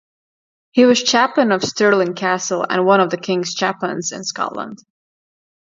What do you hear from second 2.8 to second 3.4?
one of the